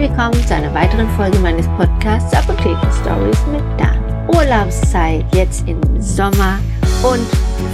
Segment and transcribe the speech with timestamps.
[0.00, 3.98] willkommen zu einer weiteren Folge meines Podcasts Apotheken Stories mit Dan.
[4.28, 6.58] Urlaubszeit jetzt im Sommer
[7.02, 7.26] und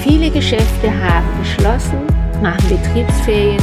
[0.03, 2.01] viele Geschäfte haben geschlossen,
[2.43, 3.63] machen Betriebsferien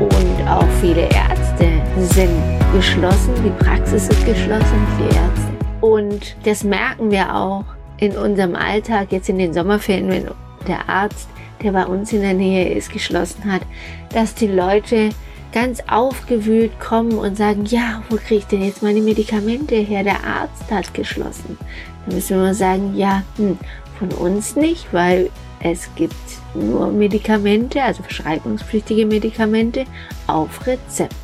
[0.00, 2.30] und auch viele Ärzte sind
[2.72, 5.52] geschlossen, die Praxis ist geschlossen für Ärzte.
[5.80, 7.64] Und das merken wir auch
[7.98, 10.28] in unserem Alltag jetzt in den Sommerferien, wenn
[10.66, 11.28] der Arzt,
[11.62, 13.62] der bei uns in der Nähe ist, geschlossen hat,
[14.12, 15.10] dass die Leute
[15.52, 20.04] ganz aufgewühlt kommen und sagen, ja, wo kriege ich denn jetzt meine Medikamente her?
[20.04, 21.58] Der Arzt hat geschlossen.
[22.04, 23.58] Dann müssen wir mal sagen, ja, hm,
[23.98, 25.30] von uns nicht, weil
[25.60, 26.14] es gibt
[26.54, 29.84] nur Medikamente, also verschreibungspflichtige Medikamente
[30.26, 31.14] auf Rezept.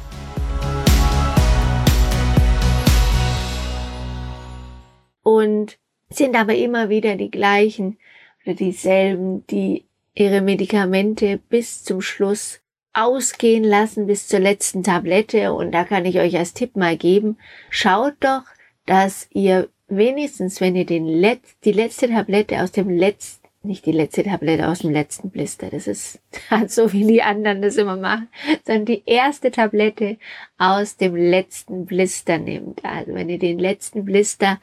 [5.22, 5.78] Und
[6.10, 7.98] sind aber immer wieder die gleichen
[8.44, 9.84] oder dieselben, die
[10.14, 12.60] ihre Medikamente bis zum Schluss
[12.94, 17.36] ausgehen lassen bis zur letzten Tablette und da kann ich euch als Tipp mal geben,
[17.68, 18.42] schaut doch,
[18.86, 23.92] dass ihr wenigstens, wenn ihr den Let die letzte Tablette aus dem letzten, nicht die
[23.92, 27.96] letzte Tablette aus dem letzten Blister, das ist halt so wie die anderen das immer
[27.96, 28.28] machen,
[28.64, 30.18] sondern die erste Tablette
[30.58, 32.84] aus dem letzten Blister nimmt.
[32.84, 34.60] Also wenn ihr den letzten Blister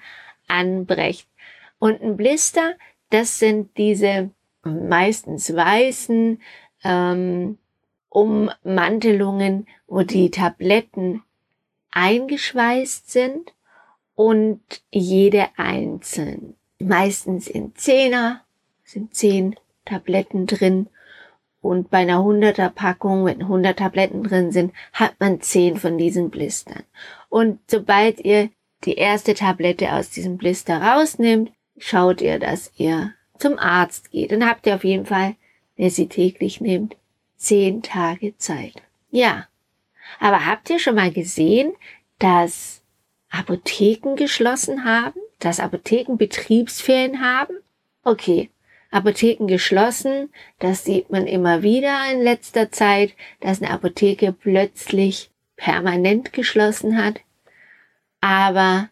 [0.48, 1.28] anbrecht.
[1.80, 2.76] Und ein Blister,
[3.10, 4.30] das sind diese
[4.64, 6.40] meistens weißen,
[6.84, 7.58] ähm,
[8.12, 11.24] Ummantelungen, wo die Tabletten
[11.92, 13.54] eingeschweißt sind
[14.16, 16.56] und jede einzeln.
[16.78, 18.42] Meistens in Zehner
[18.84, 20.88] sind zehn Tabletten drin
[21.62, 26.30] und bei einer 100er Packung, wenn 100 Tabletten drin sind, hat man zehn von diesen
[26.30, 26.84] Blistern.
[27.30, 28.50] Und sobald ihr
[28.84, 34.32] die erste Tablette aus diesem Blister rausnimmt, schaut ihr, dass ihr zum Arzt geht.
[34.32, 35.36] Dann habt ihr auf jeden Fall,
[35.76, 36.98] wenn ihr sie täglich nehmt,
[37.42, 38.82] zehn Tage Zeit.
[39.10, 39.48] Ja,
[40.20, 41.74] aber habt ihr schon mal gesehen,
[42.20, 42.82] dass
[43.30, 47.56] Apotheken geschlossen haben, dass Apotheken Betriebsferien haben?
[48.04, 48.50] Okay,
[48.92, 56.34] Apotheken geschlossen, das sieht man immer wieder in letzter Zeit, dass eine Apotheke plötzlich permanent
[56.34, 57.22] geschlossen hat.
[58.20, 58.90] Aber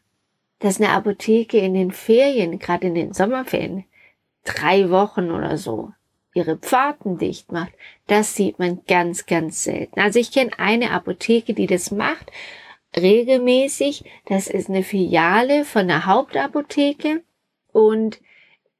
[0.59, 3.85] dass eine Apotheke in den Ferien, gerade in den Sommerferien,
[4.43, 5.93] drei Wochen oder so,
[6.33, 7.73] ihre Pforten dicht macht,
[8.07, 9.99] das sieht man ganz, ganz selten.
[9.99, 12.31] Also ich kenne eine Apotheke, die das macht,
[12.95, 14.03] regelmäßig.
[14.25, 17.23] Das ist eine Filiale von der Hauptapotheke
[17.71, 18.19] und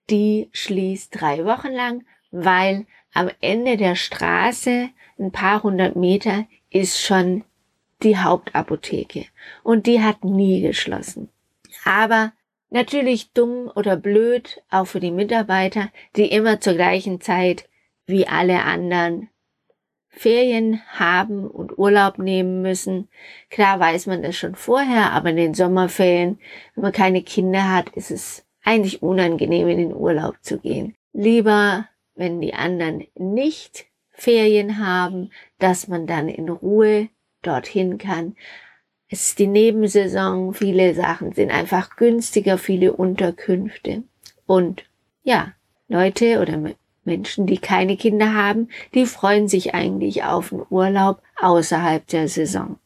[0.09, 7.01] die schließt drei Wochen lang, weil am Ende der Straße, ein paar hundert Meter, ist
[7.01, 7.43] schon
[8.03, 9.25] die Hauptapotheke
[9.63, 11.29] und die hat nie geschlossen.
[11.83, 12.31] Aber
[12.69, 17.67] Natürlich dumm oder blöd, auch für die Mitarbeiter, die immer zur gleichen Zeit
[18.05, 19.29] wie alle anderen
[20.09, 23.07] Ferien haben und Urlaub nehmen müssen.
[23.49, 26.39] Klar weiß man das schon vorher, aber in den Sommerferien,
[26.75, 30.95] wenn man keine Kinder hat, ist es eigentlich unangenehm, in den Urlaub zu gehen.
[31.13, 37.09] Lieber, wenn die anderen nicht Ferien haben, dass man dann in Ruhe
[37.41, 38.35] dorthin kann,
[39.09, 44.03] es ist die Nebensaison, viele Sachen sind einfach günstiger, viele Unterkünfte.
[44.45, 44.83] Und
[45.23, 45.53] ja,
[45.87, 52.05] Leute oder Menschen, die keine Kinder haben, die freuen sich eigentlich auf einen Urlaub außerhalb
[52.07, 52.77] der Saison.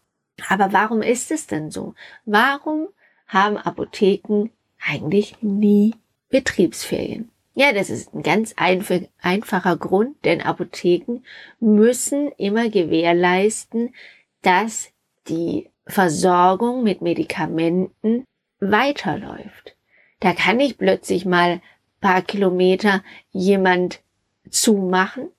[0.47, 1.93] Aber warum ist es denn so?
[2.25, 2.87] Warum
[3.27, 4.49] haben Apotheken
[4.85, 5.93] eigentlich nie
[6.29, 7.29] Betriebsferien?
[7.53, 11.21] Ja, das ist ein ganz einfacher Grund, denn Apotheken
[11.59, 13.93] müssen immer gewährleisten,
[14.41, 14.89] dass
[15.27, 18.25] die Versorgung mit Medikamenten
[18.59, 19.75] weiterläuft.
[20.19, 21.61] Da kann nicht plötzlich mal
[21.99, 24.01] paar Kilometer jemand
[24.49, 25.29] zumachen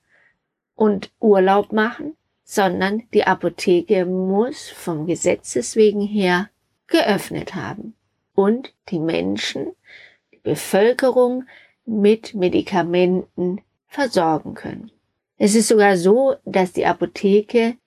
[0.75, 6.49] und Urlaub machen, sondern die Apotheke muss vom Gesetzes wegen her
[6.87, 7.95] geöffnet haben
[8.33, 9.67] und die Menschen,
[10.31, 11.45] die Bevölkerung
[11.85, 14.91] mit Medikamenten versorgen können.
[15.37, 17.77] Es ist sogar so, dass die Apotheke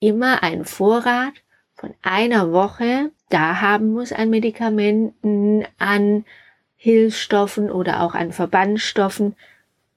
[0.00, 1.34] immer einen Vorrat
[1.82, 6.24] von einer Woche da haben muss an Medikamenten, an
[6.76, 9.34] Hilfsstoffen oder auch an Verbandstoffen,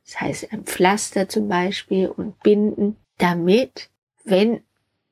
[0.03, 3.89] das heißt ein Pflaster zum Beispiel und Binden, damit,
[4.23, 4.61] wenn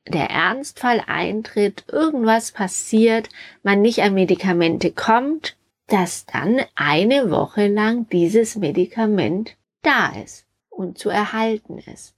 [0.08, 3.30] der Ernstfall eintritt, irgendwas passiert,
[3.62, 5.56] man nicht an Medikamente kommt,
[5.88, 12.16] dass dann eine Woche lang dieses Medikament da ist und zu erhalten ist.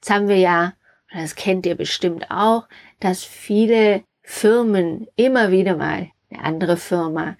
[0.00, 0.72] Das haben wir ja
[1.12, 2.68] das kennt ihr bestimmt auch,
[3.00, 7.36] dass viele Firmen immer wieder mal eine andere Firma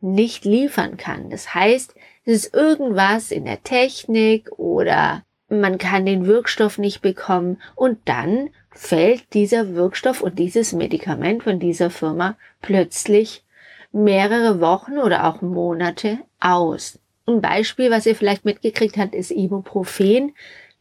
[0.00, 1.30] nicht liefern kann.
[1.30, 7.62] Das heißt, es ist irgendwas in der Technik oder man kann den Wirkstoff nicht bekommen
[7.74, 13.44] und dann fällt dieser Wirkstoff und dieses Medikament von dieser Firma plötzlich
[13.92, 16.98] mehrere Wochen oder auch Monate aus.
[17.26, 20.34] Ein Beispiel, was ihr vielleicht mitgekriegt habt, ist Ibuprofen.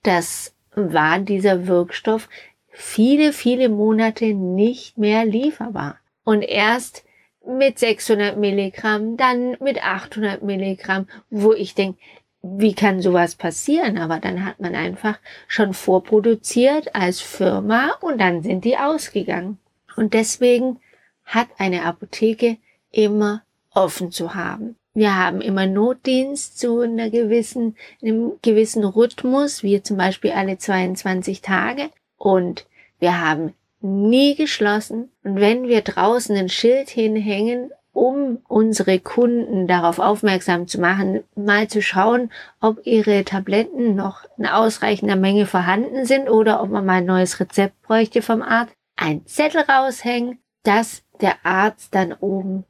[0.04, 2.30] Das war dieser Wirkstoff
[2.70, 5.98] viele, viele Monate nicht mehr lieferbar.
[6.24, 7.04] Und erst
[7.46, 12.00] mit 600 Milligramm, dann mit 800 Milligramm, wo ich denke,
[12.42, 13.98] wie kann sowas passieren?
[13.98, 19.58] Aber dann hat man einfach schon vorproduziert als Firma und dann sind die ausgegangen.
[19.96, 20.80] Und deswegen
[21.24, 22.58] hat eine Apotheke
[22.92, 23.42] immer
[23.72, 24.76] offen zu haben.
[24.96, 31.42] Wir haben immer Notdienst zu einer gewissen, einem gewissen Rhythmus, wie zum Beispiel alle 22
[31.42, 31.90] Tage.
[32.18, 32.66] Und
[33.00, 35.12] wir haben nie geschlossen.
[35.24, 41.68] Und wenn wir draußen ein Schild hinhängen, um unsere Kunden darauf aufmerksam zu machen, mal
[41.70, 46.98] zu schauen, ob ihre Tabletten noch in ausreichender Menge vorhanden sind oder ob man mal
[46.98, 52.66] ein neues Rezept bräuchte vom Arzt, ein Zettel raushängen, dass der Arzt dann oben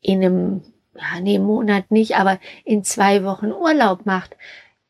[0.00, 0.62] in einem,
[1.00, 4.36] ja, nee, Monat nicht, aber in zwei Wochen Urlaub macht,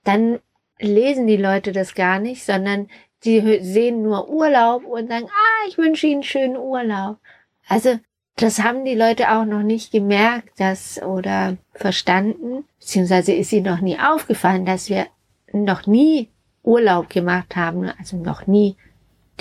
[0.05, 0.41] dann
[0.79, 2.89] lesen die Leute das gar nicht, sondern
[3.25, 7.19] die sehen nur Urlaub und sagen, ah, ich wünsche Ihnen schönen Urlaub.
[7.69, 7.99] Also
[8.37, 13.83] das haben die Leute auch noch nicht gemerkt, dass oder verstanden, beziehungsweise ist ihnen noch
[13.83, 15.07] nie aufgefallen, dass wir
[15.53, 16.31] noch nie
[16.63, 18.77] Urlaub gemacht haben, also noch nie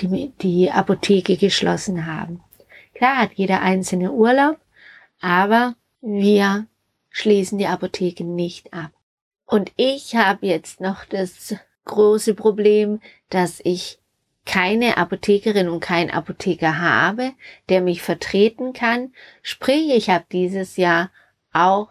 [0.00, 2.42] die, die Apotheke geschlossen haben.
[2.94, 4.58] Klar hat jeder einzelne Urlaub,
[5.20, 6.66] aber wir
[7.10, 8.90] schließen die Apotheke nicht ab.
[9.46, 11.54] Und ich habe jetzt noch das
[11.84, 13.00] große Problem,
[13.30, 13.98] dass ich
[14.46, 17.32] keine Apothekerin und kein Apotheker habe,
[17.68, 19.12] der mich vertreten kann.
[19.42, 21.10] Sprich, ich habe dieses Jahr
[21.52, 21.88] auch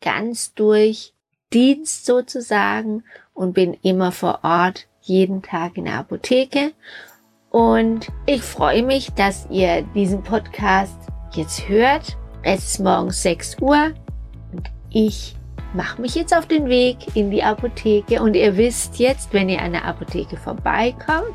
[0.00, 1.12] ganz durch
[1.52, 3.04] Dienst sozusagen
[3.34, 6.72] und bin immer vor Ort jeden Tag in der Apotheke.
[7.50, 10.96] Und ich freue mich, dass ihr diesen Podcast
[11.34, 12.19] jetzt hört.
[12.42, 13.92] Es ist morgens 6 Uhr
[14.52, 15.36] und ich
[15.74, 19.60] mache mich jetzt auf den Weg in die Apotheke und ihr wisst jetzt, wenn ihr
[19.60, 21.34] an der Apotheke vorbeikommt,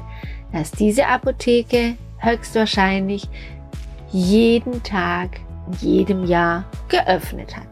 [0.52, 3.30] dass diese Apotheke höchstwahrscheinlich
[4.12, 5.40] jeden Tag
[5.80, 7.68] jedem Jahr geöffnet hat.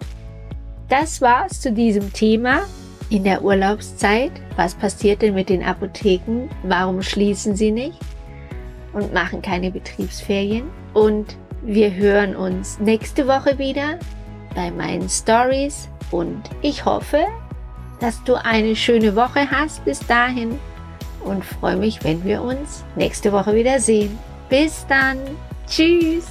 [0.89, 2.61] Das war's zu diesem Thema
[3.09, 4.31] in der Urlaubszeit.
[4.57, 6.49] Was passiert denn mit den Apotheken?
[6.63, 7.97] Warum schließen sie nicht
[8.93, 10.65] und machen keine Betriebsferien?
[10.93, 11.35] Und
[11.65, 13.97] wir hören uns nächste Woche wieder
[14.53, 17.25] bei meinen Stories und ich hoffe,
[17.99, 20.59] dass du eine schöne Woche hast bis dahin
[21.23, 24.17] und freue mich, wenn wir uns nächste Woche wieder sehen.
[24.49, 25.17] Bis dann.
[25.67, 26.25] Tschüss.